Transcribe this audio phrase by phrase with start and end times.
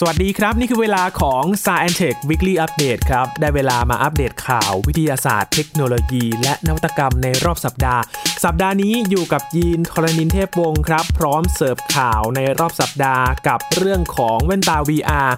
[0.00, 8.02] สวัสดีครับ นี่คือเวลาของ s า e n t e c h Weekly Update ครับ ได้เวลามาอัปเดตข่าววิทยาศาสตร์เทคโนโลยี และนวัตกรรมในรอบสัปดาห์
[8.44, 15.30] สัปดาห์นี้อยู่กับยีนทรณินเทพวงศ์ครับ พร้อมเสิร์ฟข่าวในรอบสัปดาห์กับเรื่องของแว่นตา VR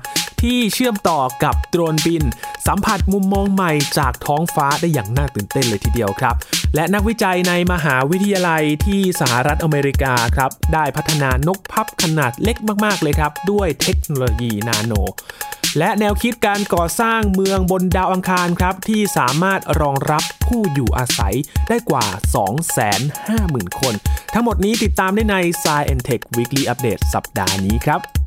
[0.42, 2.24] ที่เชื่อมต่อกับโดรนบิน
[2.66, 6.34] สัมผัสมุมมองใหม่จากท้องฟ้าได้อย่างน่าตื่นเต้นเลยทีเดียวครับ
[6.74, 14.92] และนักวิจัยในมหาวิทยาลัยที่สหรัฐอเมริกาครับ ได้พัฒนานกพับขนาดเล็กมากๆเลยครับ ด้วยเทคโนโลยีนาโน
[15.78, 21.34] และแนวคิดการก่อสร้างเมืองบนดาวอังคารครับ ที่สามารถรองรับผู้อยู่อาศัย
[21.68, 22.06] ได้กว่า
[22.92, 23.94] 250,000 คน
[24.34, 28.25] ทั้งหมดนี้ติดตามได้ใน Science Tech Weekly Update สัปดาห์นี้ครับ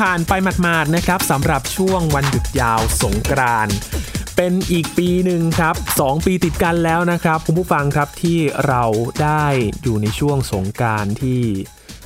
[0.00, 0.32] ผ่านไป
[0.62, 3.74] หมาดๆนะครับสำหรับช่วงวันหยุดยาวสงกรานต์
[4.36, 8.82] เป็นอีกปีหนึ่งครับ 2 ปีติดกันแล้วนะครับ คุณผู้ฟังครับที่เรา
[9.22, 9.44] ได้
[9.82, 11.40] อยู่ในช่วงสงกรานต์ที่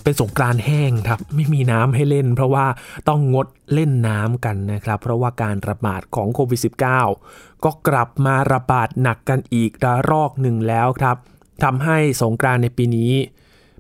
[0.03, 2.67] เป็นสงกรานต์แห้งครับไม่มีน้ำให้เล่น เพราะว่า
[3.09, 6.61] ต้องงดเล่นน้ำกันนะครับ เพราะว่าการระบาดของโควิด
[7.11, 11.17] -19 ก็กลับมาระบาดหนักกันอีกระลอกหนึ่งแล้วครับ
[11.65, 13.13] ทำให้สงกรานต์ในปีนี้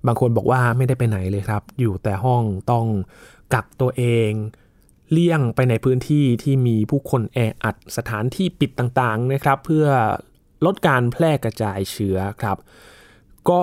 [0.06, 2.86] บางคนบอกว่าไม่ได้ไปไหนเลยครับ อยู่แต่ห้องต้อง
[3.52, 4.32] กักตัวเอง
[5.12, 9.86] เลี่ยงไปในพื้นที่ที่มีผู้คนแออัดสถานที่ปิดต่างๆนะครับ เพื่อ
[10.64, 12.56] ลดการแพร่กระจายเชื้อครับ
[13.50, 13.62] ก็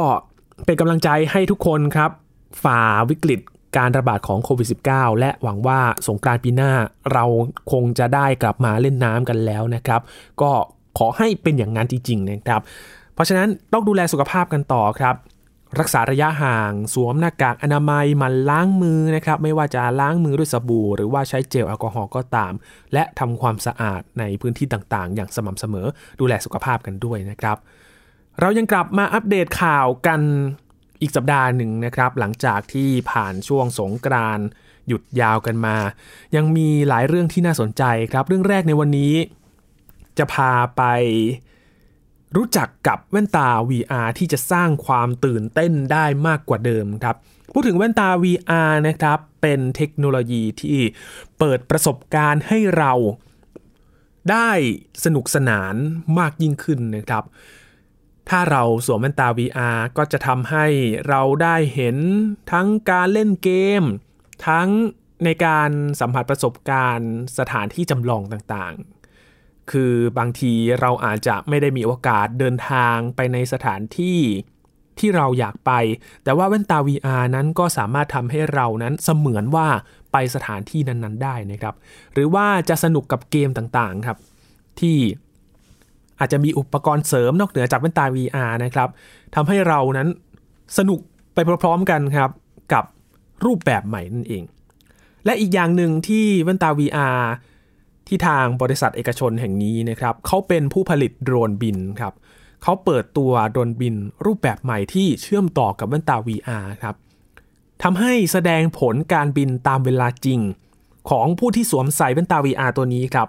[0.65, 2.11] เป็นกำลังใจให้ทุกคนครับ
[2.63, 3.39] ฝ่าวิกฤต
[3.77, 6.73] การระบาดของโควิด -19 และหวังว่าสงกรานต์ปีหน้า
[7.13, 7.25] เรา
[7.71, 10.01] คงจะได้กลับมาเล่นน้ำกันแล้วนะครับ
[10.41, 10.51] ก็
[10.97, 12.61] ขอให้เป็นอย่างนั้นจริงๆนะครับ
[13.13, 15.15] เพราะฉะนั้นต้องดูแลสุขภาพกันต่อครับ
[15.79, 22.53] รักษาระยะห่าง สวมหน้ากากอนามัยมันล้างมือนะครับ ไม่ว่าจะล้างมือด้วยสบู่ หรือว่าใช้เจลแอลกอฮอล์ก็ตาม
[22.93, 25.87] และทำความสะอาดในพื้นที่ต่างๆ อย่างสม่ำเสมอ
[26.19, 27.57] ดูแลสุขภาพกันด้วยนะครับ
[28.39, 30.21] เรายังกลับมาอัปเดตข่าวกัน
[31.01, 34.39] อีกสัปดาห์หนึ่งนะครับ หลังจากที่ผ่านช่วงสงกราน
[34.87, 35.75] หยุดยาวกันมา
[36.35, 39.13] ยังมีหลายเรื่องที่น่าสนใจครับ เรื่องแรกในวันนี้
[40.17, 40.83] จะพาไป
[42.35, 47.15] รู้จักกับแว่นตา VR ที่จะสร้างความตื่นเต้นได้มากกว่าเดิมครับ
[47.53, 50.79] พูดถึงแว่นตา VR นะครับ เป็นเทคโนโลยีที่
[51.39, 52.93] เปิดประสบการณ์ให้เรา
[54.31, 54.49] ได้
[55.03, 55.75] สนุกสนาน
[56.19, 57.23] มากยิ่งขึ้นนะครับ
[58.29, 60.65] ถ้าเราสวมแว่นตา VR ก็จะทำให้
[61.07, 61.97] เราได้เห็น
[62.51, 63.49] ทั้งการเล่นเก
[63.81, 63.83] ม
[64.47, 64.69] ทั้ง
[65.25, 65.69] ในการ
[65.99, 69.00] สัมผัสประสบการณ์สถานที่จำลองต่างๆ
[69.71, 74.19] คือบางทีเราอาจจะไม่ได้มีโอกาสเดินทางไปในสถานที่
[74.99, 75.71] ที่เราอยากไป
[76.23, 79.67] แต่ว่าแว่นตา VR นั้นก็สามารถทำให้เรานั้นเสมือนว่า
[80.11, 81.75] ไปสถานที่นั้นๆ ได้นะครับ
[82.13, 84.17] หรือว่าจะสนุกกับเกมต่างๆครับ
[84.79, 84.97] ที่
[86.19, 88.89] อาจจะมีอุปกรณ์เสริมนอกเหนือจากแว่นตา VR นะครับ
[89.35, 90.07] ทำให้เรานั้น
[90.77, 90.99] สนุก
[91.33, 92.29] ไปพร้อมๆกันครับ
[92.73, 92.83] กับ
[93.45, 94.43] รูปแบบใหม่นั่นเอง
[95.25, 97.21] และอีกอย่างหนึ่งที่แว่นตา VR
[98.13, 102.13] ที่ทางบริษัทเอกชนแห่งนี้นะครับเขาเป็นผู้ผลิตโดรนบินครับ
[102.63, 103.95] เขาเปิดตัวโดรนบิน
[104.25, 106.95] รูปแบบใหม่ที่เชื่อมต่อกับแว่นตา VR ครับ
[107.83, 110.39] ทำให้แสดงผลการบินตามเวลาจริง
[111.09, 113.27] ของผู้ที่สวมใส่แว่นตา VR ตัวนี้ครับ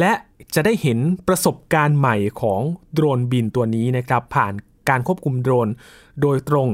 [0.00, 0.12] และ
[0.54, 2.60] จะได้เห็นประสบการณ์ใหม่ของ
[2.94, 4.52] โดรนบินตัวนี้นะครับ ผ่าน
[4.88, 5.68] การควบคุมโดรน
[6.20, 6.68] โดยตรง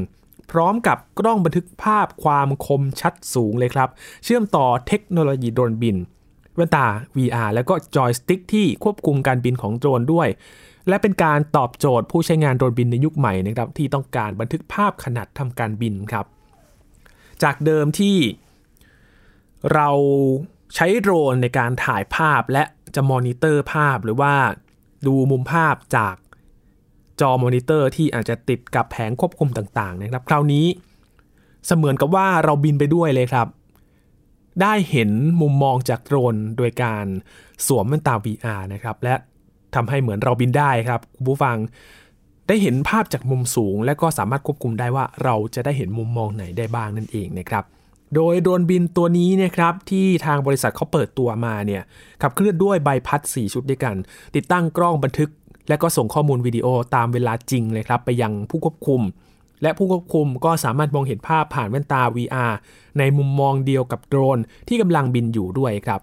[0.51, 3.89] พร้อมกับกล้องบันทึกภาพความคมชัดสูงเลยครับ
[4.25, 5.97] เชื่อมต่อเทคโนโลยีโดรนบิน
[6.57, 10.29] แว่นตา VR แล้วก็จอยสติ๊กที่ควบคุมการบินของโดรนด้วย
[10.89, 16.27] และเป็นการตอบโจทย์ผู้ใช้งานโดรนบินในยุคใหม่นะครับที่ต้องการบันทึกภาพขณะทำการบินครับ
[17.43, 18.17] จากเดิมที่
[19.75, 19.89] เรา
[20.75, 24.35] ใช้โดรนในการถ่ายภาพและจะมอนิเตอร์ภาพหรือว่า
[25.07, 26.17] ดูมุมภาพจาก
[27.21, 30.67] จอมอนิเตอร์ที่อาจจะติดกับแผงควบคุมต่างๆนะครับ คราวนี้
[31.67, 33.47] เสมือนกับว่าเราบินไปด้วยเลยครับ
[34.63, 35.11] ได้เห็น
[35.41, 37.07] มุมมองจากโดรนโดยการ
[37.67, 39.15] สวมแว่นตา VR นะครับ และ
[39.75, 41.57] ทำให้เหมือนเราบินได้ครับคุณผู้ฟัง
[42.49, 47.65] ได้เห็นภาพจากมุมสูง และก็สามารถควบคุมได้ว่าเราจะได้เห็นมุมมองไหนได้บ้างนั่นเองนะครับ
[48.15, 51.83] โดยโดรนบินตัวนี้นะครับที่ทางบริษัทเขาเปิดตัวมาเนี่ย
[52.23, 53.95] ขับเคลื่อนด้วยใบพัด 4 ชุดด้วยกัน
[54.35, 55.31] ติดตั้งกล้องบันทึก
[55.69, 59.01] และก็ส่งข้อมูลวิดีโอตามเวลาจริงเลยครับไปยังผู้ควบคุม
[59.63, 62.53] และผู้ควบคุมก็สามารถมองเห็นภาพผ่านแว่นตา VR
[62.99, 66.01] ในมุมมองเดียวกับโดรนที่กำลังบินอยู่ด้วยครับ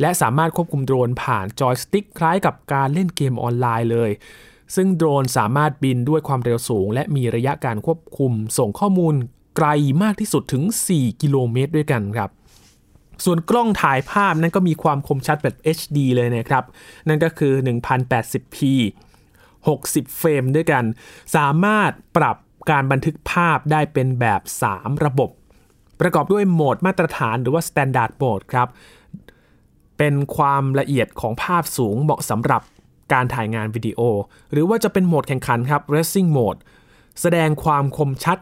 [0.00, 4.10] และสามารถควบคุมโดรนผ่านจอยสติ๊กคล้ายกับการเล่นเกมออนไลน์เลย
[4.74, 9.14] ซึ่งโดรนสามารถบินด้วยความเร็วสูง และมีระยะการควบคุม ส่งข้อมูล
[9.56, 9.68] ไกล
[10.02, 12.30] มากที่สุดถึง 4 กิโลเมตรด้วยกันครับ
[13.24, 16.64] ส่วนกล้องถ่ายภาพนั้นก็มีความคมชัดแบบ HD เลยนะครับ
[17.08, 18.56] นั่นก็คือ 1080p
[19.38, 20.84] 60 เฟรมด้วยกัน
[21.36, 22.36] สามารถปรับ
[22.70, 24.40] การบันทึกภาพได้เป็นแบบ
[24.72, 25.30] 3 ระบบ
[26.00, 28.68] ประกอบด้วยโหมดมาตรฐานหรือว่า Standard Mode ครับ
[29.98, 32.62] เป็นความละเอียดของภาพสูงเหมาะสำหรับ
[33.12, 34.00] การถ่ายงานวิดีโอ
[34.52, 36.60] หรือว่าจะเป็นโหมดแข่งขันครับ Racing Mode
[37.20, 38.38] แสดงความคมชัด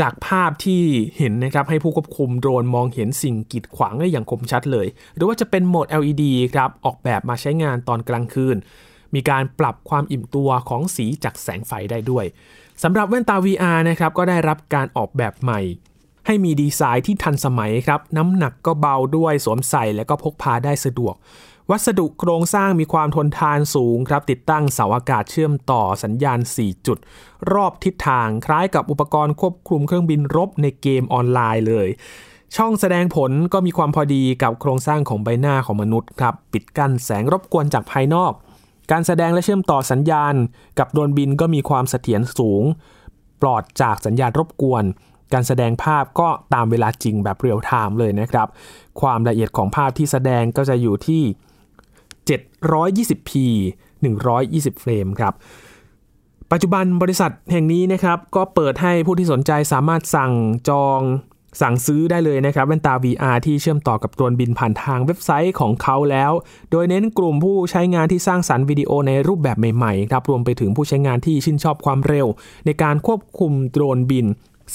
[0.00, 0.82] จากภาพที่
[1.18, 6.24] เห็นนะครับให้ผู้ควบคุมโดรนมองเห็นสิ่งกีดขวางได้อย่างคมชัดเลย หรือว่าจะเป็นโหมด LED
[6.54, 8.56] ครับออกแบบมาใช้งานตอนกลางคืน
[9.14, 12.24] มีการปรับความอิ่มตัวของสีจากแสงไฟได้ด้วย
[12.82, 15.60] สำหรับแว่นตา VR นะครับก็ได้รับการออกแบบใหม่
[16.26, 21.14] ให้มีดีไซน์ที่ทันสมัยครับ น้ำหนักก็เบาด้วยสวมใส่และก็พกพาได้สะดวก
[21.70, 26.98] วัสดุโครงสร้างมีความทนทานสูงครับ ติดตั้งเสาอากาศเชื่อมต่อสัญญาณ 4 จุด
[27.52, 31.88] รอบทิศทางคล้ายกับอุปกรณ์ควบคุมเครื่องบินรบในเกมออนไลน์เลย
[32.56, 38.32] ช่องแสดงผลก็มีความพอดีกับโครงสร้างของใบหน้าของมนุษย์ครับปิดกั้นแสงรบกวนจากภายนอก
[38.90, 40.34] การแสดงและเชื่อมต่อสัญญาณ
[40.78, 42.62] กับโดรนบินก็มีความเสถียรสูง
[43.42, 44.84] ปลอดจากสัญญาณรบกวน
[45.32, 48.48] การแสดงภาพก็ตามเวลาจริงแบบเรียลไทม์เลยนะครับ
[49.00, 51.22] ความละเอียดของภาพที่แสดงก็จะอยู่ที่
[52.28, 53.30] 720p
[54.06, 55.34] 120 เฟรมครับ
[56.52, 60.32] ปัจจุบันบริษัทแห่งนี้นะครับ ก็เปิดให้ผู้ที่สนใจสามารถสั่ง
[60.68, 61.00] จอง
[61.60, 66.32] สั่งซื้อได้เลยนะครับแว่นตา VR ที่เชื่อมต่อกับโดรนบินผ่านทางเว็บไซต์ของเขาแล้ว
[66.70, 72.26] โดยเน้นกลุ่มผู้ใช้งานที่สร้างสรรค์วิดีโอในรูปแบบใหม่ๆครับรวมไปถึงผู้ใช้งานที่ชื่นชอบความเร็ว
[72.66, 74.26] ในการควบคุมโดรนบิน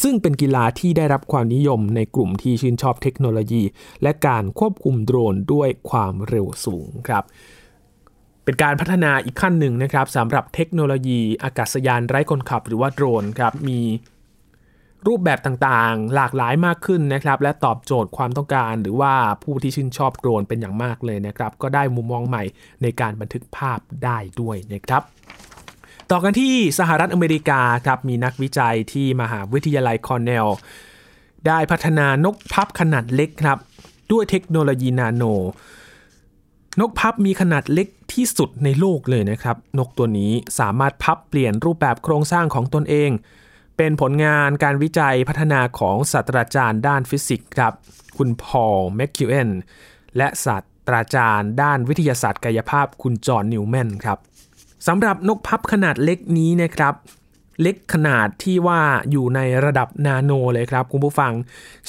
[0.02, 3.64] ซึ่งเป็นกีฬาที่ได้รับความนิยมในกลุ่มที่ชื่นชอบเทคโนโลยี
[4.04, 7.24] และการควบคุมโดรนด้วยความเร็วสูงครับ
[8.44, 13.80] เป็นการพัฒนาอีกขั้นหนึ่งนะครับสำหรับเทคโนโลยีอากาศยานไร้คนขับหรือว่าโดรนครับมี
[15.08, 19.14] รูปแบบต่างๆ หลากหลายมากขึ้นนะครับ และตอบโจทย์ความต้องการ หรือว่า
[19.44, 22.44] ผู้ที่ชื่นชอบโดรนเป็นอย่างมากเลยนะครับ ก็ได้มุมมองใหม่
[22.82, 25.02] ในการบันทึกภาพได้ด้วยนะครับ
[26.12, 30.48] ต่อกันที่สหรัฐอเมริกาครับมีนักวิจัยที่มหาวิทยาลัยคอร์เนล
[31.48, 33.58] ได้พัฒนานกพับขนาดเล็กครับ
[34.12, 35.24] ด้วยเทคโนโลยีนาโน
[36.80, 43.10] นกพับมีขนาดเล็กที่สุดในโลกเลยนะครับ นกตัวนี้สามารถพับเปลี่ยนรูปแบบโครงสร้างของตนเอง
[43.78, 47.74] เป็นผลงานการวิจัยพัฒนาของศาสตราจารย์ด้านฟิสิกส์ครับ
[48.18, 49.50] คุณพอลแมคคิวเอน
[50.18, 54.18] และศาสตราจารย์ด้านวิทยาศาสตร์กายภาพคุณจอห์นนิวแมนครับ
[54.88, 56.94] สำหรับนกพับขนาดเล็กนี้นะครับ
[57.62, 58.82] เล็กขนาดที่ว่า
[59.12, 61.34] อยู่ในระดับนาโนเลยครับคุณผู้ฟัง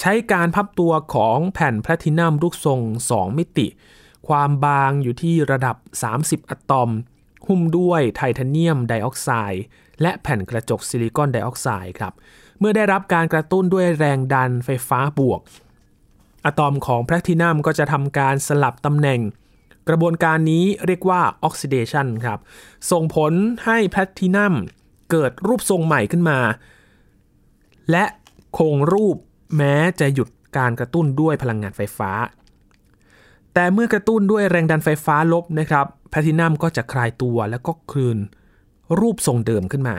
[0.00, 2.80] ใช้การพับตัวของแผ่นแพลตินัมรูปทรง
[3.12, 3.66] 2 มิติ
[4.28, 5.76] ความบางอยู่ที่ระดับ
[6.12, 6.90] 30 อะตอม
[7.46, 9.64] หุ้มด้วยไทเทเนียมไดออกไซด์
[10.02, 12.12] และแผ่นกระจกซิลิคอนไดออกไซด์ครับ
[12.58, 15.40] เมื่อได้รับการกระตุ้นด้วยแรงดันไฟฟ้าบวก
[16.44, 19.20] อะตอมของแพลตินัมก็จะทำการสลับตำแหน่ง
[19.88, 22.38] กระบวนการนี้เรียกว่าออกซิเดชันครับ
[22.90, 23.32] ส่งผล
[23.64, 24.54] ให้แพลตินัม
[25.10, 26.38] เกิดรูปทรงใหม่ขึ้นมา
[27.90, 28.04] และ
[28.58, 29.16] คงรูป
[29.56, 32.10] แม้จะหยุดการกระตุ้นด้วยพลังงานไฟฟ้า
[33.54, 38.18] แต่เมื่อกระตุ้นด้วยแรงดันไฟฟ้าลบนะครับแพลตินัมก็จะคลายตัวแล้วก็คืน
[39.00, 39.96] รูปทรงเดิมขึ้นมา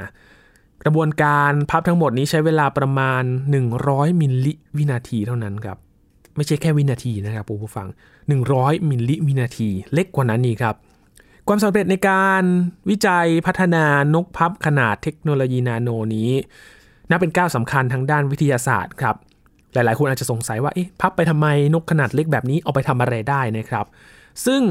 [0.83, 3.23] กระบวนการพับทั้งหมดนี้ใช้เวลาประมาณ
[3.71, 5.77] 100 มิลลิวินาทีเท่านั้นครับ
[6.35, 7.87] ไม่ใช่แค่วินาทีนะครับผู้ฟัง
[8.37, 10.75] 100 มิลลิวินาที เล็กกว่านั้นนี่ครับ
[11.47, 12.43] ความสำเร็จในการ
[12.89, 16.29] วิจัยพัฒนานกพับขนาดเทคโนโลยีนาโนนี้
[17.09, 19.15] นับเป็นก้าวสำคัญทางด้านวิทยาศาสตร์ครับ
[19.73, 23.85] หลายๆ คนอาจจะสงสัยว่าเอ๊ะพับไปทำไมนกขนาดเล็กแบบนี้เอาไปทำอะไรได้นะครับ
[24.45, 24.61] ซึ่ง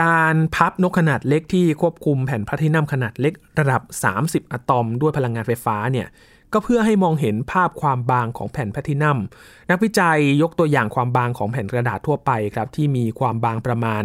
[0.00, 3.82] การพับนกขนาดเล็กที่ควบคุมแผ่นพลาตินัมขนาดเล็กระดับ
[4.18, 6.06] 30 อะตอมด้วยพลังงานไฟฟ้าเนี่ย
[6.52, 9.18] ก็เพื่อให้มองเห็นภาพความบางของแผ่นแพลตินัม
[9.70, 14.02] นักวิจัยยกตัวอย่างความบางของแผ่นกระดาษทั่วไปครับที่มีความบางประมาณ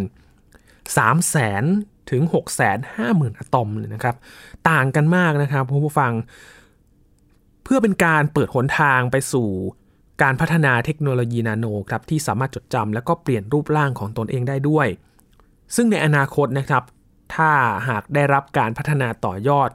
[0.64, 1.64] 3 0 0แสน
[2.10, 4.16] ถึง 6 5 0 0 0 0 อะตอมเลยนะครับ
[4.70, 6.12] ต่างกันมากนะครับผู้ฟัง
[7.64, 9.48] เพื่อเป็นการเปิดหนทางไปสู่
[10.22, 14.86] การพัฒนาเทคโนโลยีนาโนครับที่สามารถจดจำและก็เปลี่ยนรูปร่างของตนเองได้ด้วย
[15.74, 16.82] ซึ่งในอนาคตนะครับ
[17.34, 17.50] ถ้า
[17.88, 19.70] หากได้รับการพัฒนาต่อยอด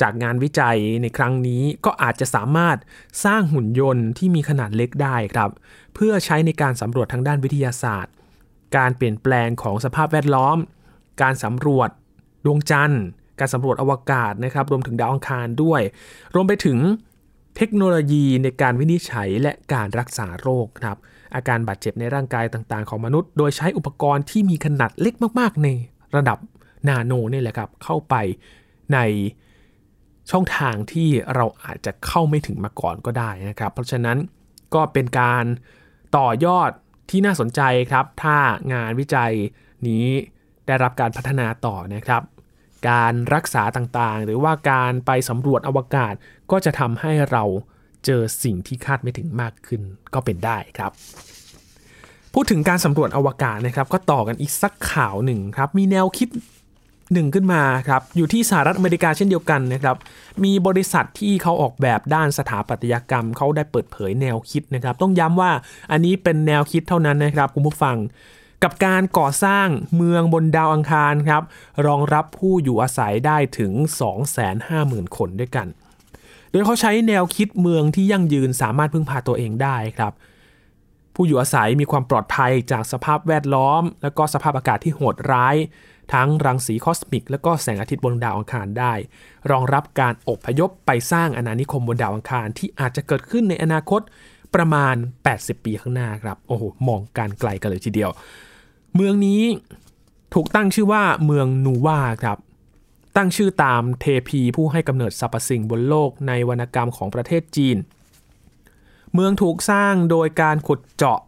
[0.00, 2.76] จากงานวิจัยในครั้งนี้ก็อาจจะสามารถ
[3.24, 5.50] สร้างหุ่นยนต์ที่มีขนาดเล็กได้ครับ
[5.94, 8.12] เพื่อใช้ในการสำรวจทางด้านวิทยาศาสตร์
[8.76, 10.58] การเปลี่ยนแปลงของสภาพแวดล้อม
[11.22, 11.90] การสำรวจ
[12.44, 13.02] ดวงจันทร์
[13.38, 15.80] การสำรวจอวกาศนะครับ รวมถึงดาวอังคารด้วย
[16.34, 16.78] รวมไปถึง
[17.56, 20.96] เทคโนโลยีในการวินิจฉัยและการรักษาโรคครับ
[21.34, 25.68] อาการบาดเจ็บในร่างกายต่างๆ ของมนุษย์ โดยใช้อุปกรณ์ที่มีขนาดเล็กมากๆ ใน
[26.16, 26.38] ระดับ
[26.88, 28.14] นาโนนี่แหละครับ เข้าไป
[28.94, 28.98] ใน
[30.30, 34.18] ช่องทางที่เราอาจจะเข้าไม่ถึงมาก่อนก็ได้นะครับ เพราะฉะนั้น
[34.74, 35.44] ก็เป็นการ
[36.16, 36.70] ต่อยอด
[37.10, 37.60] ที่น่าสนใจ
[37.90, 38.36] ครับ ถ้า
[38.72, 39.32] งานวิจัย
[39.88, 40.04] นี้
[40.66, 42.22] ได้รับการพัฒนาต่อนะครับ
[42.90, 46.14] การรักษาต่างๆ หรือว่าการไปสำรวจอวกาศ
[46.50, 47.44] ก็จะทำให้เรา
[48.06, 49.80] เจอสิ่งที่คาดไม่ถึงมากขึ้น
[50.14, 50.92] ก็เป็นได้ครับ
[52.34, 56.28] พูดถึงการสำรวจอวกาศนะครับ ก็ต่อกันอีกสักข่าวหนึ่งครับ มีแนวคิด
[57.12, 59.96] หนึ่งขึ้นมาครับ อยู่ที่สหรัฐอเมริกาเช่นเดียวกันนะครับ
[60.44, 65.50] มีบริษัทที่เขาออกแบบด้านสถาปัตยกรรม เขาได้เปิดเผยแนวคิดนะครับ ต้องย้ำว่า
[65.92, 67.96] อันนี้เป็นแนวคิดเท่านั้นนะครับคุณผู้ฟัง
[68.62, 71.42] กับการก่อสร้างเมืองบนดาวอังคารครับ
[71.86, 73.72] รองรับผู้อยู่อาศัยได้ถึง
[74.44, 75.68] 250,000 คนด้วยกัน
[76.52, 80.12] โดยเขาใช้แนวคิดเมืองที่ยั่งยืนสามารถพึ่งพาตัวเองได้ครับ
[81.14, 85.56] ผู้อยู่อาศัยมีความปลอดภัยจากสภาพแวดล้อม และก็สภาพอากาศที่โหดร้าย
[86.12, 88.92] ทั้งรังสีคอสมิก และก็แสงอาทิตย์บนดาวอังคารได้
[89.50, 94.00] รองรับการอบพยพไปสร้างอาณานิคมบนดาวอังคารที่อาจจะเกิดขึ้นในอนาคต
[94.54, 94.94] ประมาณ
[95.30, 98.10] 80 ปีข้างหน้าครับ โอ้โห มองการไกลกันเลยทีเดียว
[98.94, 99.42] เมืองนี้
[100.34, 102.38] ถูกตั้งชื่อว่าเมืองนูวาครับ
[103.16, 107.76] ตั้งชื่อตามเทพีผู้ให้กำเนิดสรรพสิ่งบนโลกในวรรณกรรมของประเทศจีน
[109.14, 111.18] เมืองถูกสร้างโดยการขุดเจาะ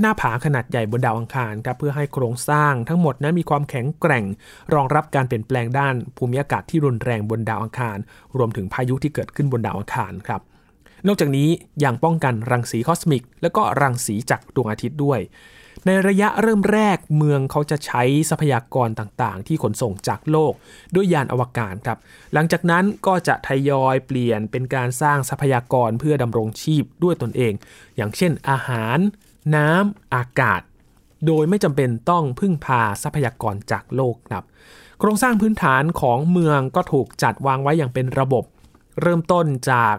[0.00, 4.24] หน้าผาขนาดใหญ่บนดาวอังคารครับเพื่อให้โครงสร้างทั้งหมดนั้นมีความแข็งแกร่ง
[4.74, 7.98] รองรับการเปลี่ยนแปลงด้านภูมิอากาศที่รุนแรงบนดาวอังคาร
[8.36, 10.40] รวมถึงพายุที่เกิดขึ้นบนดาวอังคารครับ
[11.06, 11.48] นอกจากนี้
[11.84, 15.20] ยังป้องกันรังสีคอสมิก และก็รังสีจากดวงอาทิตย์ด้วย
[15.86, 20.52] ในระยะเริ่มแรกเมืองเขาจะใช้ทรัพยากรต่างๆ ที่ขนส่งจากโลก
[20.94, 21.98] ด้วยยานอวกาศครับ
[22.34, 27.52] หลังจากนั้นก็จะทยอยเปลี่ยนเป็นการสร้างทรัพยากรเพื่อดำรงชีพด้วยตนเอง
[27.96, 28.98] อย่างเช่นอาหาร
[29.54, 30.62] น้ำอากาศ
[31.26, 34.44] โดยไม่จำเป็นต้องพึ่งพาทรัพยากรจากโลกครับ
[35.00, 38.44] โครงสร้างพื้นฐานของเมืองก็ถูกจัดวางไว้อย่างเป็นระบบ
[39.00, 39.96] เริ่มต้นจาก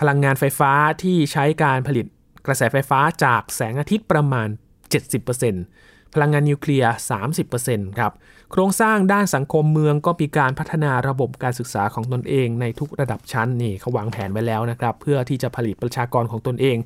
[0.00, 2.06] พลังงานไฟฟ้าที่ใช้การผลิต
[2.46, 4.48] กระแสไฟฟ้าจากแสงอาทิตย์ประมาณ
[4.90, 6.92] 70%พลังงานนิวเคลียร์
[7.46, 8.12] 30%ครับ
[8.52, 16.76] โครงสร้างด้านสังคมเมืองก็มีการพัฒนาระบบการศึกษาของตนเองในทุกระดับชั้นนี่เขาวางแผนไว้แล้วนะครับ เพื่อที่จะผลิตประชากรของตนเอง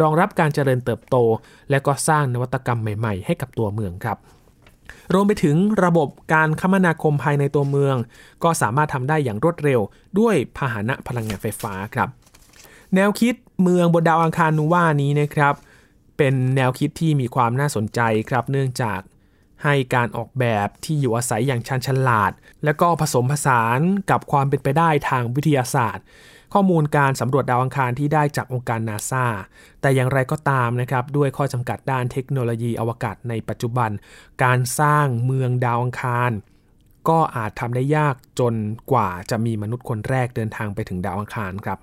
[0.00, 1.16] รองรับการเจริญเติบโต
[1.70, 4.18] และก็สร้างนวัตกรรมใหม่ๆ ให้กับตัวเมืองครับ
[5.14, 7.96] รวมไปถึงระบบการคมนาคมภายในตัวเมือง
[8.44, 9.80] ก็สามารถทำได้อย่างรวดเร็ว
[10.18, 12.08] ด้วยพาหนะพลังงานไฟฟ้าครับ
[12.94, 15.54] แนวคิดเมืองบนดาวอังคารนูว่านี้นะครับ
[16.16, 19.00] เป็นแนวคิดที่มีความน่าสนใจครับ เนื่องจาก
[19.64, 22.32] ให้การออกแบบที่อยู่อาศัยอย่างชันฉลาด
[22.64, 23.80] และก็ผสมผสาน
[24.10, 26.04] กับความเป็นไปได้ทางวิทยาศาสตร์
[26.52, 29.26] ข้อมูลการสำรวจดาวอังคารที่ได้จากองค์การนาซา
[29.80, 33.90] แต่อย่างไรก็ตามนะครับ ด้วยข้อจำกัดด้านเทคโนโลยีอวกาศในปัจจุบัน
[34.42, 36.30] การสร้างเมืองดาวอังคาร
[37.08, 38.54] ก็อาจทำได้ยากจน
[38.92, 41.78] กว่าจะมีมนุษย์คนแรกเดินทางไปถึงดาวอังคารครับ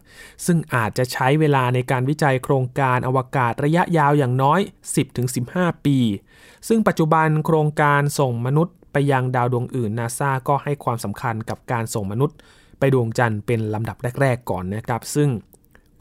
[0.46, 4.60] ซึ่งอาจจะใช้เวลาในการวิจัยโครงการอวกาศระยะยาวอย่างน้อย
[5.24, 5.98] 10-15 ปี
[6.68, 12.38] ซึ่งปัจจุบันโครงการส่งมนุษย์ไปยังดาวดวงอื่นนาซาก็ให้ความสำคัญกับการส่งมนุษย์
[12.80, 15.30] ไปดวงจันทร์เป็นลำดับแรก ๆ ก่อนนะครับ ซึ่ง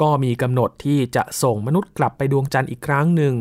[0.02, 3.34] ก็มีกำหนดที่จะส่งมนุษย์กลับไปดวงจันทร์อีกครั้งหนึ่ง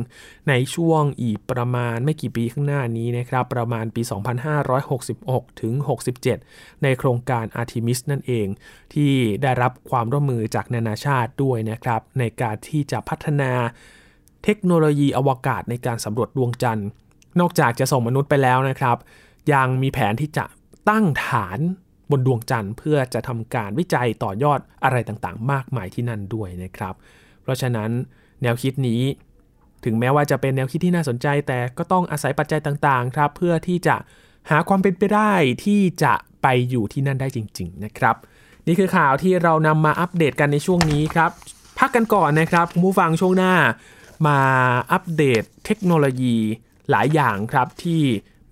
[0.49, 4.01] ในช่วงอีกประมาณไม่กี่ปีข้างหน้านี้นะครับ ประมาณปี
[4.81, 5.73] 2566 ถึง
[6.29, 8.47] 67 ในโครงการ Artemis นั่นเอง
[8.93, 13.51] ที่ได้รับความร่วมมือจากนานาชาติด้วยนะครับ ในการที่จะพัฒนา
[14.43, 16.87] เทคโนโลยีอวกาศในการสำรวจดวงจันทร์
[17.39, 18.97] นอกจากจะส่งมนุษย์ไปแล้วนะครับ
[19.53, 20.45] ยังมีแผนที่จะ
[20.89, 21.59] ตั้งฐาน
[22.11, 26.93] บนดวงจันทร์เพื่อจะทำการวิจัยต่อยอดอะไรต่างๆ มากมายที่นั่นด้วยนะครับ
[27.41, 27.89] เพราะฉะนั้น
[28.41, 29.01] แนวคิดนี้
[29.85, 33.95] ถึงแม้ว่าจะเป็นแนวคิดที่น่าสนใจ แต่ก็ต้องอาศัยปัจจัยต่างๆ ครับ เพื่อที่จะ
[34.49, 35.33] หาความเป็นไปได้
[35.65, 38.15] ที่จะไปอยู่ที่นั่นได้จริง ๆ นะครับ
[38.67, 41.31] นี่คือข่าวที่เรานำมาอัปเดตกันในช่วงนี้ครับ
[41.79, 43.53] พักกันก่อนนะครับคุณผู้ฟังช่วงหน้า
[44.27, 44.39] มา
[44.91, 46.37] อัปเดตเทคโนโลยี
[46.89, 48.01] หลายอย่างครับที่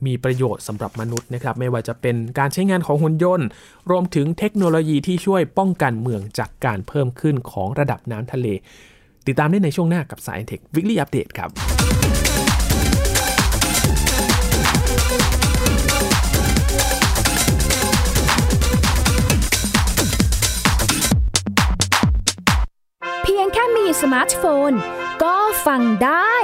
[0.06, 3.48] มีประโยชน์สำหรับมนุษย์นะครับไม่ว่าจะเป็นการใช้งานของหุ่นยนต์
[3.92, 8.48] รวมถึงเทคโนโลยีที่ช่วยป้องกันเมืองจากการเพิ่มขึ้นของระดับน้ำทะเล
[9.28, 11.50] ติดตามได้ในช่วงหน้ากับสายเทควิกฤตอัปเดตครับ
[23.24, 24.72] เพียงแค่มีสมาร์ทโฟน
[25.24, 25.36] ก็
[25.66, 26.36] ฟังได้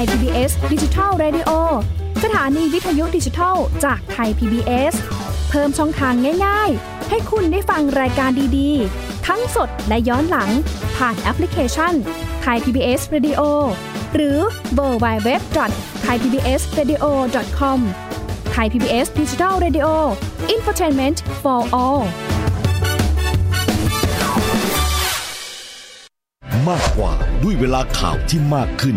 [0.00, 1.50] ไทย PBS Digital Radio
[2.24, 4.94] สถานีวิทยุดิจิทัลจากไทย PBS
[5.50, 6.14] เพิ่มช่องทาง
[6.46, 10.50] ง่าย ๆ ให้คุณได้ฟังรายการดีๆ ทั้งสดและย้อนหลัง
[10.96, 11.94] ผ่านแอปพลิเคชัน
[12.42, 13.42] ไทย PBS Radio
[14.14, 14.38] หรือ
[14.74, 15.40] Mobile Web
[16.02, 17.80] ไทย PBS Radio.com
[18.52, 19.86] ไทย PBS Digital Radio
[20.50, 22.02] อินฟอร์ทนเมนต์ for all
[26.68, 28.96] มากกว่าด้วยเวลาข่าวที่มากขึ้น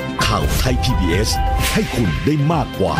[0.25, 1.29] ข่าวไทย PBS
[1.73, 2.95] ให้คุณได้มากกว่า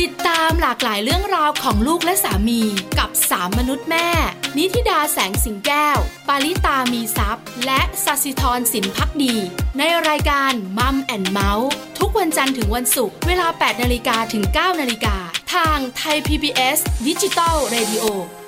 [0.00, 2.60] ติดตามหลากหลายเรื่องราวของลูกและสามี
[2.98, 4.08] กับสามมนุษย์แม่
[4.56, 5.98] นิธิดาแสงสิงแก้ว
[6.28, 9.34] ปาริตามีซัพ์และสัสิธรสินพักดี
[9.78, 15.16] ในรายการมัมแอนเมาส์ทุกวันจันทร์ถึงวันศุกร์เวลา 8นาฬิกาถึง 9นาฬิกา
[15.54, 18.47] ทางไทย PBS ดิจิตอล Radio ย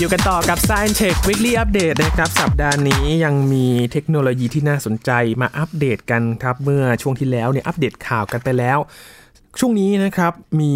[0.00, 8.78] อยู่กันต่อกับ Science Tech Weekly Update นะครับ สัปดาห์นี้ยังมีเทคโนโลยีที่น่าสนใจมาอัปเดตกันครับ เมื่อช่วงที่แล้วเนี่ยอัปเดตข่าวกันไปแล้ว
[9.58, 10.74] ช่วงนี้นะครับมี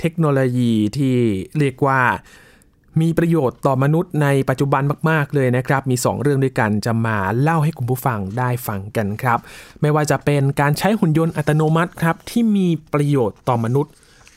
[0.00, 1.16] เทคโนโลยีที่
[1.58, 2.00] เรียกว่า
[3.00, 9.38] มีประโยชน์ต่อมนุษย์ในปัจจุบันมาก ๆ เลยนะครับ มี 2 เรื่องด้วยกันจะมาเล่าให้คุณผู้ฟังได้ฟังกันครับ
[9.80, 13.92] ไม่ว่าจะเป็นการใช้หุ่นยนต์อัตโนมัติครับที่มีประโยชน์ต่อมนุษย์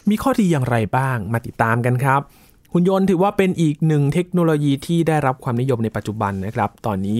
[0.10, 2.22] มีข้อดีอย่างไรบ้างมาติดตามกันครับ
[2.74, 7.20] หุ่นยนต์ถือว่าเป็นอีกหนึ่งเทคโนโลยีที่ได้รับความนิยมในปัจจุบันนะครับ ตอนนี้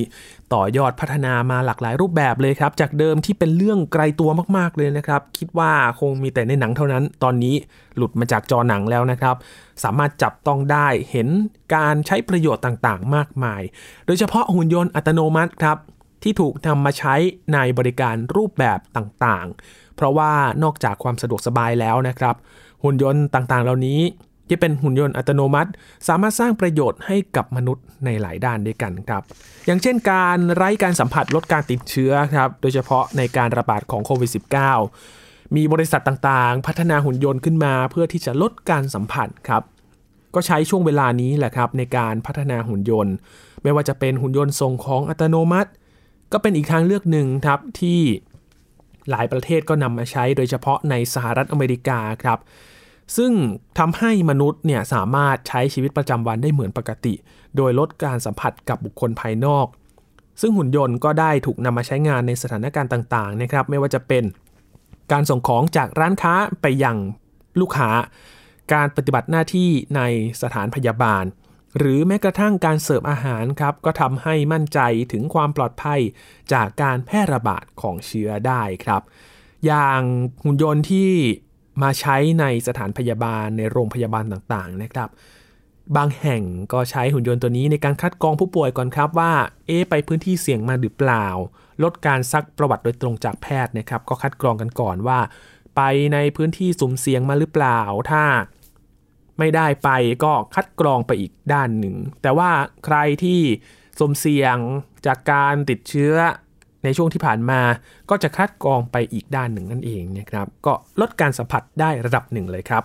[0.54, 7.56] ต่อยอดพัฒนามาหลากหลายรูปแบบเลยครับ จากเดิมที่เป็นเรื่องไกลตัวมากๆเลยนะครับ คิดว่าคงมีแต่ในหนังเท่านั้น ตอนนี้
[7.96, 9.36] หลุดมาจากจอหนังแล้วนะครับ
[9.84, 11.28] สามารถจับต้องได้เห็น
[11.76, 13.62] การใช้ประโยชน์ต่างๆ มากมาย
[14.06, 15.78] โดยเฉพาะหุ่นยนต์อัตโนมัติครับ
[16.24, 17.16] ที่ถูกนำมาใช้
[17.54, 20.32] ในบริการรูปแบบต่างๆ เพราะว่า
[20.64, 22.36] นอกจากความสะดวกสบายแล้วนะครับ
[22.84, 24.02] หุ่นยนต์ต่างๆ เหล่านี้
[24.52, 25.72] ที่เป็นหุ่นยนต์อัตโนมัติ
[26.08, 29.22] สามารถสร้างประโยชน์ให้กับมนุษย์ในหลายด้านด้วยกันครับ
[29.66, 34.32] อย่างเช่นการไร้การสัมผัสลดการติดเชื้อครับ โดยเฉพาะในการระบาดของโควิด
[34.94, 39.64] -19 มีบริษัทต่างๆ พัฒนาหุ่นยนต์ขึ้นมาเพื่อที่จะลดการสัมผัสครับ
[40.36, 43.14] ก็ใช้ช่วงเวลานี้แหละครับในการพัฒนาหุ่นยนต์
[43.64, 45.70] ไม่ว่าจะเป็นหุ่นยนต์ส่งของอัตโนมัติ
[46.32, 48.02] ก็เป็นอีกทางเลือกหนึ่งครับที่
[49.10, 52.40] หลายประเทศก็นำมาใช้โดยเฉพาะในสหรัฐอเมริกาครับ
[53.18, 53.32] ซึ่ง
[53.80, 57.14] ทำให้มนุษย์เนี่ยสามารถใช้ชีวิตประจำวันได้เหมือนปกติ
[57.58, 59.68] โดยลดการสัมผัสกับบุคคลภายนอก
[60.42, 64.24] ซึ่งหุ่นยนต์ก็ได้ถูกนำมาใช้งานในสถานการณ์ต่างๆนะครับ ไม่ว่าจะเป็น
[65.12, 66.98] การส่งของจากร้านค้าไปยัง
[67.60, 67.90] ลูกค้า
[68.74, 70.02] การปฏิบัติหน้าที่ใน
[70.42, 71.24] สถานพยาบาล
[71.78, 74.80] หรือแม้กระทั่งการเสิร์ฟอาหารครับ ก็ทำให้มั่นใจ
[75.12, 76.00] ถึงความปลอดภัย
[76.54, 79.02] จากการแพร่ระบาดของเชื้อได้ครับ
[79.66, 80.02] อย่าง
[80.44, 81.12] หุ่นยนต์ที่
[81.82, 85.10] มาใช้ในสถานพยาบาลในโรงพยาบาลต่างๆนะครับ
[85.96, 89.34] บางแห่งก็ใช้หุ่นยนต์ตัวนี้ในการคัดกรองผู้ป่วยก่อนครับว่า
[89.68, 91.28] เอ๊ไปพื้นที่เสี่ยงมาหรือเปล่า
[91.84, 95.20] ลดการซักประวัติโดยตรงจากแพทย์นะครับ ก็คัดกรองกันก่อนว่า
[95.76, 95.82] ไป
[96.14, 97.80] ในพื้นที่สุ่มเสี่ยงมาหรือเปล่า
[98.12, 98.24] ถ้า
[99.40, 99.90] ไม่ได้ไป
[100.24, 102.52] ก็คัดกรองไปอีกด้านหนึ่ง แต่ว่า
[102.86, 103.42] ใครที่
[104.00, 104.58] สุ่มเสี่ยง
[105.06, 106.16] จากการติดเชื้อ
[106.84, 107.62] ในช่วงที่ผ่านมา
[108.10, 112.84] ก็จะคัดกรองไปอีกด้านหนึ่งนั่นเองนะครับ ก็ลดการสัมผัสได้ระดับหนึ่งเลยครับ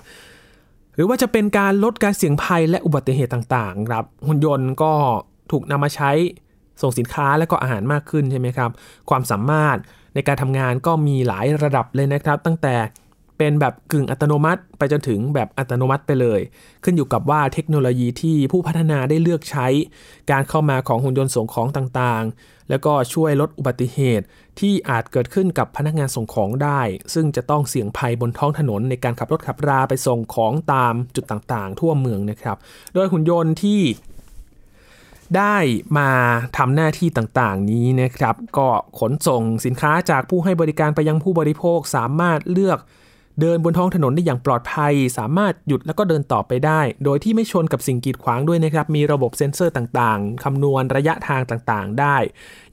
[0.94, 4.92] หรือว่าจะเป็นการลดการเสี่ยงภัยและอุบัติเหตุต่างๆครับหุ่นยนต์ก็
[5.50, 6.10] ถูกนำมาใช้
[6.82, 8.70] ส่งสินค้าและก็อาหารมากขึ้นใช่ไหมครับ
[9.10, 9.76] ความสามารถ
[10.14, 12.74] ในการทำงานก็มีหลายระดับเลยนะครับ ตั้งแต่
[13.38, 16.40] เป็นแบบกึ่งอัตโนมัติ ไปจนถึงแบบอัตโนมัติไปเลย
[16.84, 19.66] ขึ้นอยู่กับว่าเทคโนโลยีที่ผู้พัฒนาได้เลือกใช้
[20.30, 24.26] การเข้ามาของหุ่นยนต์ส่งของต่างๆ แล้วก็ช่วยลดอุบัติเหตุ
[24.60, 26.80] ที่อาจเกิดขึ้นกับพนักงานส่งของได้
[27.14, 32.56] ซึ่งจะต้องเสี่ยงภัยบนท้องถนนในการขับรถขับราไปส่งของตามจุดต่างๆ ทั่วเมืองนะครับ
[32.94, 33.82] โดยหุ่นยนต์ที่
[35.36, 35.56] ได้
[35.98, 36.10] มา
[36.56, 38.68] ทำหน้าที่ต่างๆนี้นะครับ ก็
[39.00, 42.78] ขนส่งสินค้าจากผู้ให้บริการไปยังผู้บริโภคสามารถเลือก
[43.40, 52.16] เดินบนท้องถนนได้อย่างปลอดภัย สามารถหยุดแล้วก็เดินต่อไปได้ โดยที่ไม่ชนกับสิ่งกีดขวางด้วยนะครับ มีระบบเซ็นเซอร์ต่างๆ คำนวณระยะทางต่างๆ ได้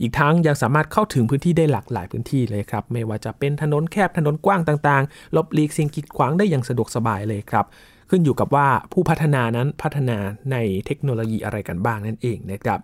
[0.02, 7.66] อีกทั้งยังสามารถเข้าถึงพื้นที่ได้หลากหลายพื้นที่เลยครับ ไม่ว่าจะเป็นถนนแคบถนนกว้างต่างๆลบหลีกสิ่งกีดขวางได้อย่างสะดวกสบายเลยครับ
[8.10, 10.18] ขึ้นอยู่กับว่าผู้พัฒนานั้นพัฒนา
[10.52, 12.80] ในเทคโนโลยีอะไรกันบ้างนั่นเองนะครับ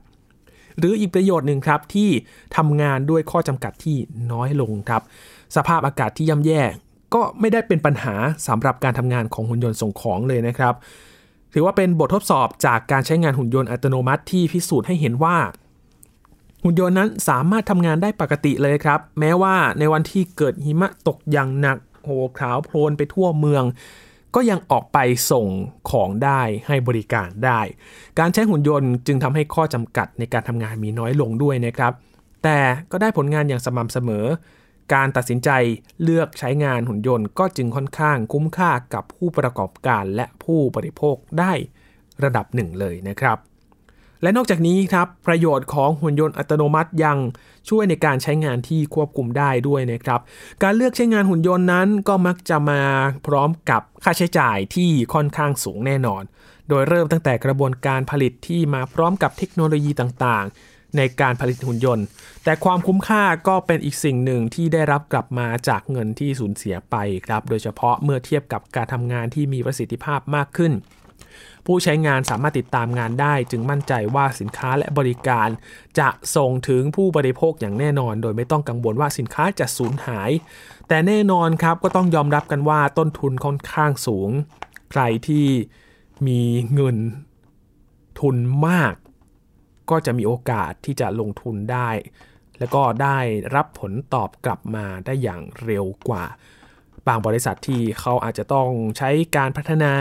[0.78, 2.10] หรืออีกประโยชน์หนึ่งครับที่
[2.58, 3.98] ทำงานด้วยข้อจำกัดที่
[4.32, 5.02] น้อยลงครับ
[5.56, 6.62] สภาพอากาศที่ย่ำแย่
[7.14, 8.16] ก็ไม่ได้เป็นปัญหา
[8.48, 10.74] สำหรับการทำงานของหุ่นยนต์ส่งของเลยนะครับ
[11.54, 15.38] ถือว่าเป็นบททดสอบจากการใช้งานหุ่นยนต์อัตโนมัติที่พิสูจน์ให้เห็นว่า
[16.64, 23.64] หุ่นยนต์นั้นสามารถทำงานได้ปกติเลยครับ แม้ว่าในวันที่เกิดหิมะตกอย่างหนักโหขาวโพลนไปทั่วเมือง
[24.36, 24.98] ก็ยังออกไป
[25.32, 25.48] ส่ง
[25.90, 27.62] ของได้ให้บริการได้
[28.20, 31.94] การใช้หุ่นยนต์จึงทำให้ข้อจำกัดในการทำงานมีน้อยลงด้วยนะครับ
[32.44, 32.60] แต่
[32.92, 34.26] ก็ได้ผลงานอย่างสม่ำเสมอ
[34.94, 35.50] การตัดสินใจ
[36.04, 41.54] เลือกใช้งานหุ่นยนต์ก็จึงค่อนข้างคุ้มค่ากับผู้ประกอบการและผู้บริโภคได้
[42.24, 43.38] ระดับหนึ่งเลยนะครับ
[44.22, 47.18] และนอกจากนี้ครับประโยชน์ของหุ่นยนต์อัตโนมัติยัง
[47.70, 50.20] ช่วยในการใช้งานที่ควบคุมได้ด้วยนะครับ
[50.64, 52.82] การเลือกใช้งานหุ่นยนต์นั้นก็มักจะมา
[53.28, 56.24] พร้อมกับค่าใช้จ่ายที่ค่อนข้างสูงแน่นอน
[56.70, 62.06] โดยเริ่มตั้งแต่กระบวนการผลิตที่มาพร้อมกับเทคโนโลยีต่างๆ ในการผลิตหุ่นยนต์
[62.44, 70.74] แต่ความคุ้มค่าก็เป็นอีกสิ่งหนึ่งที่ได้รับกลับมาจากเงินที่สูญเสียไปครับ โดยเฉพาะเมื่อเทียบกับการทำงานที่มีประสิทธิภาพมากขึ้น
[71.66, 75.50] ผู้ใช้งานสามารถติดตามงานได้ จึงมั่นใจว่าสินค้าและบริการ
[76.00, 80.32] จะส่งถึงผู้บริโภคอย่างแน่นอน โดยไม่ต้องกังวลว่าสินค้าจะสูญหาย
[80.88, 84.30] แต่แน่นอนครับก็ต้องยอมรับกันว่าต้นทุนค่อนข้างสูง
[84.92, 85.48] ใครที่
[86.28, 86.42] มี
[86.74, 86.98] เงิน
[88.20, 88.36] ทุน
[88.68, 88.94] มาก
[89.92, 91.90] ก็จะมีโอกาสที่จะลงทุนได้
[92.60, 93.20] แล้วก็ได้
[93.56, 96.24] รับผลตอบกลับมาได้อย่างเร็วกว่า
[97.08, 99.94] บางบริษัทที่เขาอาจจะต้องใช้การพัฒนา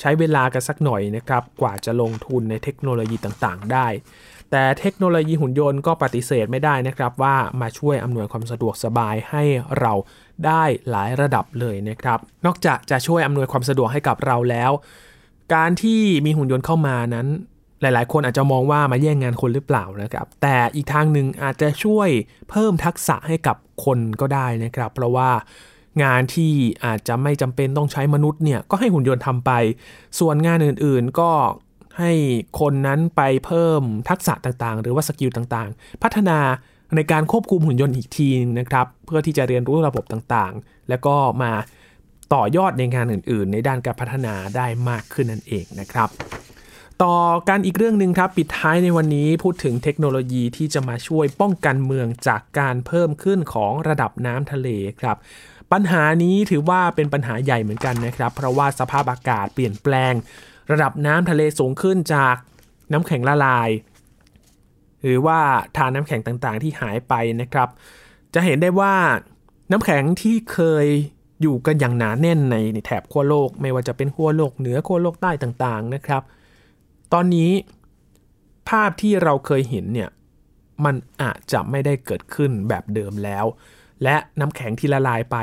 [0.00, 3.86] ใช้เวลากันสักหน่อยนะครับ กว่าจะลงทุนในเทคโนโลยีต่างๆ ได้
[4.50, 9.42] แต่เทคโนโลยีหุ่นยนต์ก็ปฏิเสธไม่ได้นะครับ ว่ามาช่วยอำนวยความสะดวกสบายให้
[9.80, 9.92] เรา
[10.46, 14.70] ได้หลายระดับเลยนะครับ นอกจากจะช่วยอำนวยความสะดวกให้กับเราแล้ว
[15.54, 17.26] การที่มีหุ่นยนต์เข้ามานั้น
[17.80, 22.08] หลาย ๆ คนอาจจะมองว่ามาแย่งงานคนหรือเปล่านะครับ แต่อีกทางหนึ่งอาจจะช่วย
[22.50, 25.30] เพิ่มทักษะให้กับคนก็ได้นะครับ เพราะว่า
[26.02, 26.52] งานที่
[26.84, 29.50] อาจจะไม่จำเป็นต้องใช้มนุษย์เนี่ยก็ให้หุ่นยนต์ทำไป
[30.18, 31.30] ส่วนงานอื่น ๆ ก็
[31.98, 32.12] ให้
[32.60, 36.38] คนนั้นไปเพิ่มทักษะต่าง ๆ หรือว่าสกิลต่าง ๆ พัฒนา
[36.96, 41.52] ในการควบคุมหุ่นยนต์อีกทีนึงนะครับ เพื่อที่จะเรียนรู้ระบบต่าง ๆ แล้วก็มา
[42.34, 46.08] ต่อยอดในงานอื่น ๆ ในด้านการพัฒนาได้มากขึ้นนั่นเองนะครับ
[47.02, 47.16] ต่อ
[47.48, 54.68] การอีกเรื่องหนึ่งครับปิดท้ายในวันนี้พูดถึงเทคโนโลยีที่จะมาช่วยป้องกันเมืองจากการเพิ่มขึ้นของระดับน้ำทะเล
[55.00, 55.16] ครับ
[55.72, 60.14] ปัญหานี้ถือว่าเป็นปัญหาใหญ่เหมือนกันนะครับ เพราะว่าสภาพอากาศเปลี่ยนแปลง
[60.70, 62.36] ระดับน้ำทะเลสูงขึ้นจาก
[62.92, 63.68] น้ำแข็งละลาย
[65.02, 65.38] หรือว่า
[65.76, 67.68] ทานน้ำแข็งต่างๆ ที่หายไปนะครับ
[68.34, 68.94] จะเห็นได้ว่า
[69.70, 70.86] น้ำแข็งที่เคย
[71.42, 76.24] อยู่กันอย่างหนาแน่นในแถบขั้วโลก ไม่ว่าจะเป็นขั้วโลกเหนือขั้วโลกใต้ต่างๆนะครับ
[77.12, 77.50] ตอนนี้
[78.68, 80.10] ภาพที่เราเคยเห็นเนี่ย
[80.84, 83.44] มันอาจจะไม่ได้เกิดขึ้นแบบเดิมแล้ว
[84.04, 85.36] และน้ำแข็งที่ละลายไป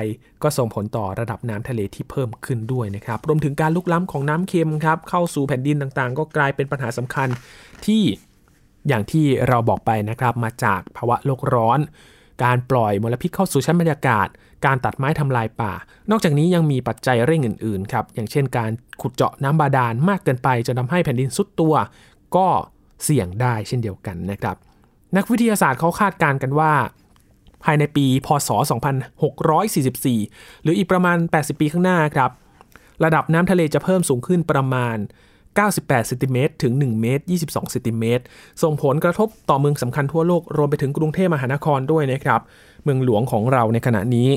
[0.43, 7.27] ก็ส่งผลต่อระดับน้ำทะเลที่เพิ่มขึ้นด้วยนะครับรวมถึงการลุกล้ำของน้ำเค็มครับเข้าสู่แผ่นดินต่างๆ ก็กลายเป็นปัญหาสำคัญ
[7.86, 8.01] ที่
[8.88, 11.80] อย่างที่เราบอกไปนะครับมาจากภาวะโลกร้อน
[12.43, 14.28] การปล่อยมลพิษเข้าสู่ชั้นบรรยากาศ
[14.65, 15.73] การตัดไม้ทำลายป่า
[16.12, 18.71] นอกจากนี้ยังมีปัจจัยเร่งอื่นๆครับ อย่างเช่นการ
[19.02, 21.73] ขุดเจาะน้ำบาดาลมากเกินไปจนทำให้แผ่นดินซุดตัว
[22.36, 22.47] ก็
[23.04, 24.56] เสี่ยงได้เช่นเดียวกันนะครับ
[25.17, 26.73] นักวิทยาศาสตร์เขาคาดการณ์กันว่า
[27.63, 28.50] ภายในปี พศ
[29.71, 32.32] 2644 หรืออีกประมาณ 80 ปีข้างหน้าครับ
[33.04, 34.97] ระดับน้ำทะเลจะเพิ่มสูงขึ้นประมาณ
[35.58, 38.24] 98เซนติเมตรถึง1เมตร22เซนติเมตร
[38.63, 42.41] ส่งผลกระทบต่อเมืองสำคัญทั่วโลก รวมไปถึงกรุงเทพมหานครด้วยนะครับ
[42.84, 44.30] เมืองหลวงของเราในขณะนี้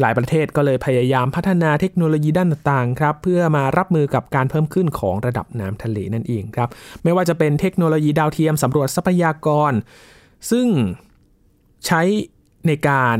[0.00, 6.68] หลายประเทศก็เลยพยายามพัฒนาเทคโนโลยีด้านต่างๆครับเพื่อมารับมือกับการเพิ่มขึ้นของระดับน้ำทะเลนั่นเองครับ
[7.04, 9.72] ไม่ว่าจะเป็นเทคโนโลยีดาวเทียมสำรวจทรัพยากร
[10.50, 10.66] ซึ่ง
[11.86, 12.02] ใช้
[12.66, 13.18] ในการ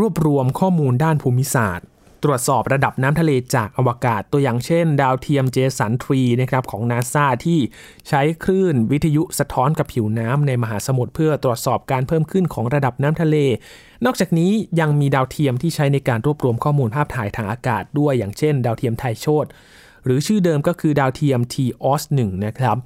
[0.00, 1.86] รวบรวมข้อมูลด้านภูมิศาสตร์
[2.24, 7.58] ตรวจสอบระดับน้ำทะเลจากอวกาศตัวอย่างเช่น ดาวเทียมเจสันทรีนะครับของนาซาที่
[8.08, 13.36] ใช้คลื่นวิทยุสะท้อนกับผิวน้ำในมหาสมุทรเพื่อตรวจสอบการเพิ่มขึ้นของระดับน้ำทะเล
[14.04, 19.46] นอกจากนี้ยังมีดาวเทียมที่ใช้ในการรวบรวมข้อมูลภาพถ่ายทางอากาศด้วยอย่างเช่น ดาวเทียมไทยโชต
[20.04, 22.76] หรือชื่อเดิมก็คือดาวเทียม TOS 1นะครับ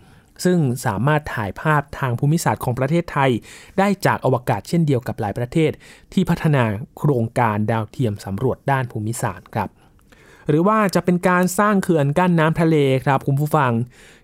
[0.45, 3.31] ซึ่งสามารถถ่ายภาพทางภูมิศาสตร์ของประเทศไทย
[3.79, 5.71] ได้จากอวกาศเช่นเดียวกับหลายประเทศ
[6.13, 6.65] ที่พัฒนา
[6.99, 9.69] โครงการดาวเทียมสำรวจด้านภูมิศาสตร์ครับ
[10.49, 13.73] หรือว่าจะเป็นการสร้างเขื่อนกั้นน้ำทะเลครับคุณผู้ฟัง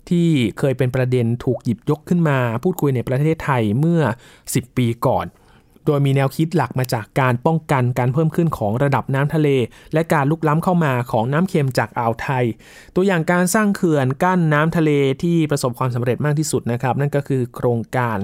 [0.08, 4.00] ที่เคยเป็นประเด็นถูกหยิบยกขึ้นมา พูดคุยในประเทศไทยเมื่อ
[4.42, 5.26] 10 ปีก่อน
[5.86, 9.48] โดยมีแนวคิดหลักมาจากการป้องกันการเพิ่มขึ้นของระดับน้ำทะเล
[9.94, 12.44] และการลุกล้ำเข้ามาของน้ำเค็มจากอ่าวไทย
[12.94, 14.90] ตัวอย่างการสร้างเขื่อนกั้นน้ำทะเล
[15.22, 18.18] ที่ประสบความสำเร็จมากที่สุดนะครับนั่นก็คือโครงการ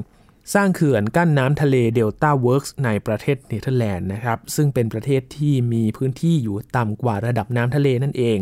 [0.55, 8.39] สร้างเขื่อนกั้นน้ำทะเล Delta Works ในประเทศเนเธอร์แลนด์นะครับซึ่งเป็นประเทศที่มีพื้นที่อยู่ต่ำกว่าระดับน้ำทะเลนั่นเอง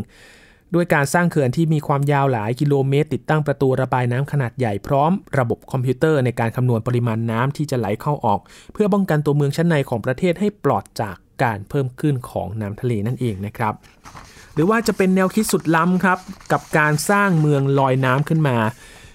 [0.74, 8.40] ด้วยการสร้างเขื่อนที่มีความยาวหลายกิโลเมตร ติดตั้งประตูระบายน้ำขนาดใหญ่พร้อม ระบบคอมพิวเตอร์ในการคำนวณปริมาณน้ำที่จะไหลเข้าออก
[8.72, 13.74] เพื่อป้องกันตัวเมืองชั้นในของประเทศให้ปลอดจากการเพิ่มขึ้นของน้ำทะเลนั่นเองนะครับ
[14.54, 16.18] หรือว่าจะเป็นแนวคิดสุดล้ำครับ
[16.52, 18.57] กับการสร้างเมืองลอยน้ำขึ้นมา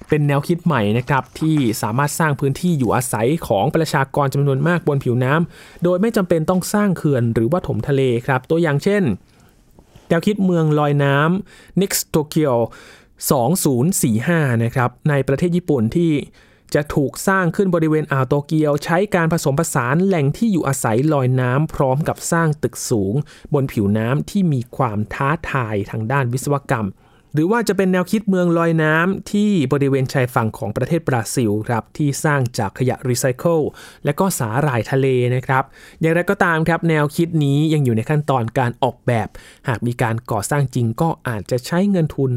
[0.10, 9.04] เป็นแนวคิดใหม่นะครับที่สามารถสร้างพื้นที่อยู่อาศัยของประชากรจำนวนมากบนผิวน้ำโดยไม่จำเป็นต้องสร้างเขื่อนหรือว่าถมทะเลครับ ตัวอย่างเช่น
[10.08, 12.54] แนวคิดเมืองลอยน้ำ Next Tokyo
[13.82, 16.12] 2045 นะครับ ในประเทศญี่ปุ่นที่
[16.74, 23.14] จะถูกสร้างขึ้นบริเวณอ่าวโตเกียว ใช้การผสมผสานแหล่งที่อยู่อาศัยลอยน้ำพร้อมกับสร้างตึกสูง
[23.54, 26.88] บนผิวน้ำที่มีความท้าทายทางด้านวิศวกรรม
[27.34, 33.60] หรือว่าจะเป็นแนวคิดเมืองลอยน้ำที่บริเวณชายฝั่งของประเทศบราซิลครับที่สร้างจากขยะรีไซเคิล
[34.06, 35.64] และก็สาหร่ายทะเลนะครับ
[36.02, 39.28] อย่างไรก็ตามครับแนวคิดนี้ยังอยู่ในขั้นตอนการออกแบบ
[39.68, 42.32] หากมีการก่อสร้างจริงก็อาจจะใช้เงินทุน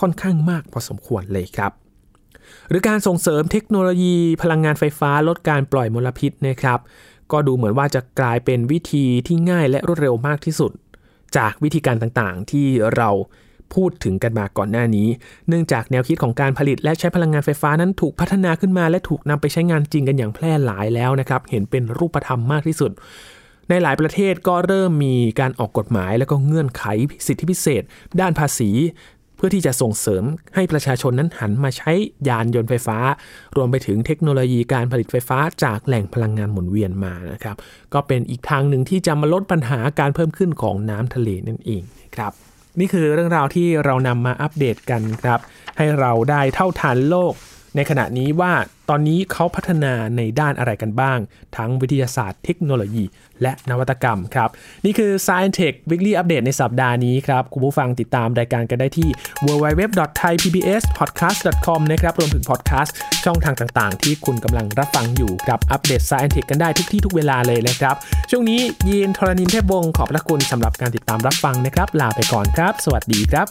[0.00, 1.72] ค่อนข้างมากพอสมควรเลยครับ
[2.68, 6.78] หรือการส่งเสริมเทคโนโลยีพลังงานไฟฟ้าลดการปล่อยมลพิษนะครับ
[7.32, 10.72] ก็ดูเหมือนว่าจะกลายเป็นวิธีที่ง่ายและรวดเร็วมากที่สุด
[11.36, 13.10] จากวิธีการต่างๆ ที่เรา
[13.74, 15.08] พูดถึงกันมาก่อนหน้านี้
[15.48, 22.90] เนื่องจากแนวคิดของการผลิตและใช้พลังงานไฟฟ้านั้นถูกพัฒนาขึ้นมา และถูกนำไปใช้งานจริงกันอย่างแพร่หลายแล้วนะครับ เห็นเป็นรูปธรรมมากที่สุด
[23.68, 26.84] ในหลายประเทศก็เริ่มมีการออกกฎหมาย และก็เงื่อนไข
[27.26, 27.82] สิทธิพิเศษ
[28.20, 28.70] ด้านภาษี
[29.36, 31.92] เพื่อที่จะส่งเสริมให้ประชาชนนั้นหันมาใช้
[32.28, 32.98] ยานยนต์ไฟฟ้า
[33.56, 37.56] รวมไปถึงเทคโนโลยีการผลิตไฟฟ้าจากแหล่งพลังงานหมุนเวียนมานะครับ
[37.94, 41.82] ก็เป็นอีกทางหนึ่งที่จะมาลดปัญหาการเพิ่มขึ้นของน้ำทะเลนั่นเอง
[42.16, 42.32] ครับ
[42.80, 45.40] นี่คือเรื่องราวที่เรานำมาอัปเดตกันครับ
[45.78, 47.34] ให้เราได้เท่าทันโลก
[47.76, 48.52] ในขณะนี้ว่า
[48.88, 51.18] ตอนนี้เขาพัฒนาในด้านอะไรกันบ้าง
[51.56, 53.04] ทั้งวิทยาศาสตร์เทคโนโลยี
[53.42, 54.48] และนวัตกรรมครับ
[54.84, 59.08] นี่คือ Science Tech Weekly Update ในสัปดาห์นี้ครับ คุณผู้ฟังติดตามรายการกันได้ที่
[59.46, 67.94] www.thaipbspodcast.com นะครับรวมถึงพอดแคสต์ช่องทางต่างๆ ที่คุณกำลังรับฟังอยู่ครับอัปเดต Science Tech กันได้ทุกที่ทุกเวลาเลยนะครับ
[68.30, 73.46] ช่วงนี้ยีนทรณินเทพวงศ์ขอบพระคุณสำหรับการติดตามรับฟังนะครับ ลาไปก่อนครับ สวัสดีครับ